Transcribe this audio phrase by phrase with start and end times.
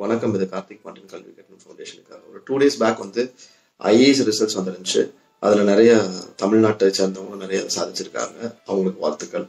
[0.00, 3.22] வணக்கம் இது கார்த்திக் பாண்டியன் கல்வி கட்டணம் ஃபவுண்டேஷனுக்காக ஒரு டூ டேஸ் பேக் வந்து
[3.90, 5.02] ஐஏஎஸ் ரிசல்ட்ஸ் வந்துருந்துச்சு.
[5.44, 5.90] அதில் நிறைய
[6.42, 8.38] தமிழ்நாட்டை சேர்ந்தவங்க நிறைய சாதிச்சிருக்காங்க.
[8.68, 9.44] அவங்களுக்கு வாழ்த்துக்கள்.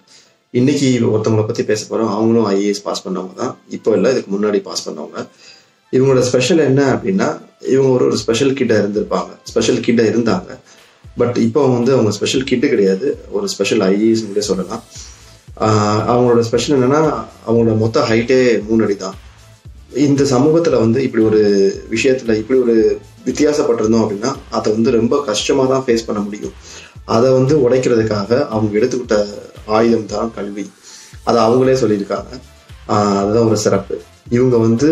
[0.59, 3.55] இன்னைக்கு ஒருத்தவங்களை பற்றி பேச போகிறோம் அவங்களும் ஐஏஎஸ் பாஸ் பண்ணவங்க தான்.
[3.77, 5.25] இப்போ இல்லை இதுக்கு முன்னாடி பாஸ் பண்ணவங்க.
[5.95, 7.29] இவங்களோட ஸ்பெஷல் என்ன அப்படின்னா
[7.73, 9.33] இவங்க ஒரு ஒரு ஸ்பெஷல் கிட்ட இருந்திருப்பாங்க.
[9.53, 10.59] ஸ்பெஷல் கிட்ட இருந்தாங்க.
[11.21, 13.09] பட் இப்போ வந்து அவங்க ஸ்பெஷல் கிட்டு கிடையாது.
[13.31, 14.83] ஒரு ஸ்பெஷல் ஐஏஎஸ் சொல்லலாம்.
[16.13, 17.03] அவங்களோட ஸ்பெஷல் என்னன்னா
[17.47, 19.17] அவங்களோட மொத்த ஹைட்டே மூணு அடி தான்.
[19.95, 21.41] இந்த சமூகத்துல வந்து இப்படி ஒரு
[21.91, 26.51] விஷயத்துல இப்படி ஒரு வித்தியாசப்பட்டிருந்தோம் அப்படின்னா அதை வந்து ரொம்ப கஷ்டமா தான் ஃபேஸ் பண்ண முடியும்.
[27.05, 29.25] அதை வந்து உடைக்கிறதுக்காக அவங்க எடுத்துக்கிட்ட
[29.65, 30.71] ஆயுதம் தான் கல்வி.
[31.23, 32.39] அதை அவங்களே சொல்லியிருக்காங்க.
[32.85, 34.01] அதுதான் ஒரு சிறப்பு.
[34.29, 34.89] இவங்க வந்து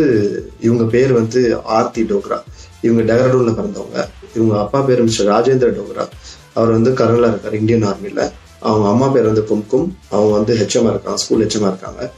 [0.59, 2.41] இவங்க பேர் வந்து ஆர்த்தி டோக்ரா.
[2.81, 4.07] இவங்க டெஹ்ராடூன்ல பிறந்தவங்க.
[4.35, 6.07] இவங்க அப்பா பேர் மிஸ்டர் ராஜேந்திர டோக்ரா.
[6.53, 11.15] அவர் வந்து கர்னலாக இருக்கார் இந்தியன் ஆர்மியில் அவங்க அம்மா பேர் வந்து கும்கும் அவங்க வந்து ஹெச்எம்மாக இருக்காங்க
[11.15, 12.11] ஸ்கூல் ஹெச்எம்மாக இருக்காங்க.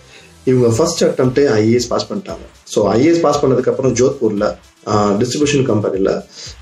[0.49, 2.45] இவங்க ஃபர்ஸ்ட் அட்டம்ப்டே ஐஏஎஸ் பாஸ் பண்ணிட்டாங்க.
[2.73, 4.47] ஸோ ஐஏஎஸ் பாஸ் பண்ணதுக்கப்புறம் ஜோத்பூரில்
[5.19, 6.13] டிஸ்ட்ரிபியூஷன் கம்பெனியில்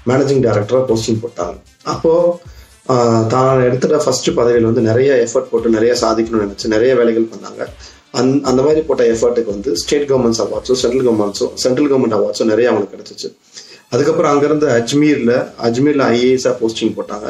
[0.09, 1.55] மேனேஜிங் டைரக்டராக போஸ்டிங் போட்டாங்க.
[1.93, 2.59] அப்போது
[3.33, 7.61] தான் எடுத்துகிற ஃபர்ஸ்ட் பதவியில் வந்து நிறைய எஃபர்ட் போட்டு நிறைய சாதிக்கணும்னு நினச்சி நிறைய வேலைகள் பண்ணாங்க.
[8.19, 12.69] அந் அந்த மாதிரி போட்ட எஃபர்ட்டுக்கு வந்து ஸ்டேட் கவர்மெண்ட்ஸ் அவார்ட்ஸோ சென்ட்ரல் கவர்மெண்ட்ஸோ சென்ட்ரல் கவர்மெண்ட் அவார்ட்ஸோ நிறைய
[12.71, 13.29] அவங்களுக்கு கிடைச்சிச்சு.
[13.93, 15.35] அதுக்கப்புறம் அங்கேருந்து அஜ்மீரில்
[15.67, 17.27] அஜ்மீரில் ஐஏஎஸாக போஸ்டிங் போட்டாங்க.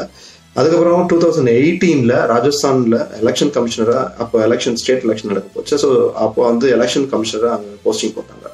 [0.56, 5.74] அதுக்கப்புறம் டூ தௌசண்ட் எயிட்டீன்ல ராஜஸ்தான்ல எலெக்ஷன் கமிஷனரா அப்போ எலெக்ஷன் ஸ்டேட் எலெக்ஷன் நடக்க போச்சு.
[5.82, 5.88] ஸோ
[6.24, 8.46] அப்போ வந்து எலெக்ஷன் கமிஷனராக அங்கே போஸ்டிங் போட்டாங்க.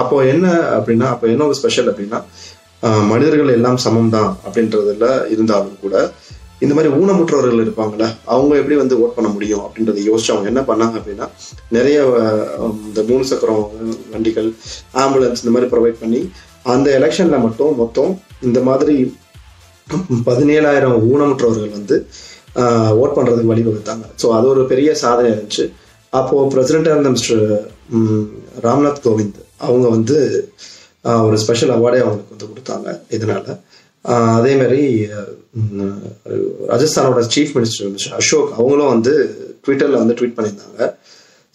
[0.00, 2.18] அப்போ என்ன அப்படின்னா அப்போ என்ன ஒரு ஸ்பெஷல் அப்படின்னா
[2.82, 5.94] ஆஹ் மனிதர்கள் எல்லாம் சமம் தான் அப்படின்றதுல இருந்தாலும் கூட
[6.64, 10.94] இந்த மாதிரி ஊனமுற்றவர்கள் இருப்பாங்கல்ல அவங்க எப்படி வந்து ஓட் பண்ண முடியும் அப்படின்றத யோசிச்சு அவங்க என்ன பண்ணாங்க
[11.00, 11.26] அப்படின்னா
[11.76, 11.98] நிறைய
[12.86, 13.62] இந்த மூணு சக்கரம்
[14.14, 14.48] வண்டிகள்
[15.04, 16.20] ஆம்புலன்ஸ் இந்த மாதிரி ப்ரொவைட் பண்ணி
[16.74, 18.12] அந்த எலெக்ஷன்ல மட்டும் மொத்தம்
[18.48, 18.96] இந்த மாதிரி
[20.28, 21.96] பதினேழாயிரம் ஊனமுற்றவர்கள் வந்து
[23.02, 24.04] ஓட் பண்ணுறதுக்கு வழிவகுத்தாங்க.
[24.22, 25.64] ஸோ அது ஒரு பெரிய சாதனை இருந்துச்சு.
[26.18, 27.44] அப்போது பிரசிடென்டா இருந்த மிஸ்டர்
[28.66, 30.16] ராம்நாத் கோவிந்த் அவங்க வந்து
[31.26, 33.50] ஒரு ஸ்பெஷல் அவார்டே அவங்களுக்கு வந்து கொடுத்தாங்க இதனால்.
[34.38, 34.82] அதேமாதிரி
[36.72, 39.14] ராஜஸ்தானோட சீஃப் மினிஸ்டர் மிஸ்டர் அசோக் அவங்களும் வந்து
[39.64, 40.82] ட்விட்டரில் வந்து ட்வீட் பண்ணியிருந்தாங்க.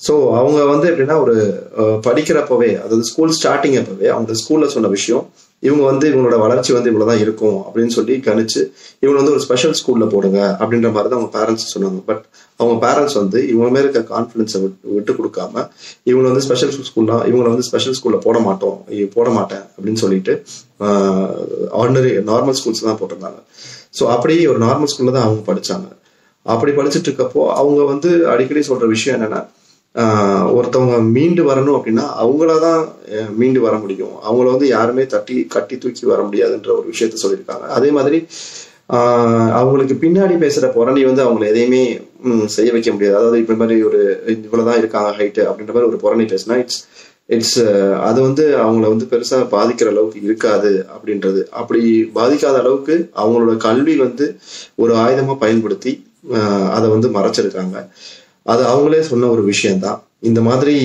[0.01, 1.35] ஸோ அவங்க வந்து எப்படின்னா ஒரு
[1.79, 5.25] அஹ், படிக்கிறப்பவே அதாவது ஸ்கூல் ஸ்டார்டிங் அப்பவே அவங்க ஸ்கூல்ல சொன்ன விஷயம்
[5.63, 8.61] இவங்க வந்து இவங்களோட வளர்ச்சி வந்து இவ்வளவுதான் இருக்கும் அப்படின்னு சொல்லி கணிச்சு
[9.03, 11.99] இவங்க வந்து ஒரு ஸ்பெஷல் ஸ்கூல்ல போடுங்க அப்படின்ற மாதிரி தான் அவங்க பேரண்ட்ஸ் சொன்னாங்க.
[12.09, 12.23] பட்
[12.59, 14.59] அவங்க பேரண்ட்ஸ் வந்து இவங்க மேல இருக்க கான்ஃபிடன்ஸை
[14.91, 15.63] விட்டு கொடுக்காம
[16.09, 18.77] இவங்க வந்து ஸ்பெஷல் ஸ்கூல்லாம் இவங்களை வந்து ஸ்பெஷல் ஸ்கூல்ல போட மாட்டோம்
[19.15, 20.35] போட மாட்டேன் அப்படின்னு சொல்லிட்டு
[21.77, 23.39] ஆர்டினரி நார்மல் ஸ்கூல்ஸ் தான் போட்டிருந்தாங்க.
[23.93, 25.87] ஸோ அப்படி ஒரு நார்மல் ஸ்கூல்ல தான் அவங்க படிச்சாங்க.
[26.45, 29.39] அப்படி படிச்சுட்டு இருக்கப்போ அவங்க வந்து அடிக்கடி சொல்ற விஷயம் என்னன்னா
[30.57, 32.81] ஒருத்தவங்க மீண்டு வரணும் அப்படின்னா அவங்களாதான்
[33.39, 34.15] மீண்டு வர முடியும்.
[34.29, 37.65] அவங்கள வந்து யாருமே தட்டி கட்டி தூக்கி வர முடியாதுன்ற ஒரு விஷயத்த சொல்லியிருக்காங்க.
[37.77, 38.19] அதே மாதிரி
[39.59, 41.83] அவங்களுக்கு பின்னாடி பேசுற புறணி வந்து அவங்களை எதையுமே
[42.55, 43.17] செய்ய வைக்க முடியாது.
[43.19, 44.01] அதாவது இப்ப மாதிரி ஒரு
[44.43, 46.81] இவ்வளவுதான் இருக்காங்க ஹைட்டு அப்படின்ற மாதிரி ஒரு புறணி பேசுனா இட்ஸ்
[47.35, 47.59] இட்ஸ்
[48.09, 51.41] அது வந்து அவங்கள வந்து பெருசா பாதிக்கிற அளவுக்கு இருக்காது அப்படின்றது.
[51.61, 51.81] அப்படி
[52.15, 54.27] பாதிக்காத அளவுக்கு அவங்களோட கல்வி வந்து
[54.75, 55.93] ஒரு ஆயுதமா பயன்படுத்தி
[56.77, 57.79] அதை வந்து மறைச்சிருக்காங்க.
[58.51, 59.99] அது அவங்களே சொன்ன ஒரு விஷயம்தான்.
[60.29, 60.75] இந்த மாதிரி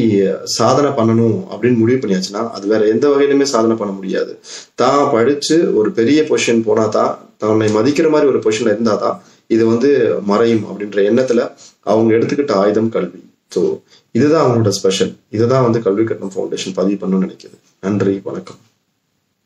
[0.59, 4.33] சாதனை பண்ணணும் அப்படின்னு முடிவு பண்ணியாச்சுன்னா அது வேற எந்த வகையிலுமே சாதனை பண்ண முடியாது.
[4.81, 7.13] தான் படிச்சு ஒரு பெரிய பொசிஷன் போனா தான்
[7.43, 9.19] தன்னை மதிக்கிற மாதிரி ஒரு பொசிஷன்ல இருந்தா தான்
[9.55, 9.91] இது வந்து
[10.31, 11.43] மறையும் அப்படின்ற எண்ணத்துல
[11.93, 13.21] அவங்க எடுத்துக்கிட்ட ஆயுதம் கல்வி.
[13.55, 13.63] ஸோ
[14.19, 17.57] இதுதான் அவங்களோட ஸ்பெஷல் இதுதான் வந்து கல்வி கட்டணம் ஃபவுண்டேஷன் பதிவு பண்ணணும்னு நினைக்கிது.
[17.87, 18.61] நன்றி வணக்கம்.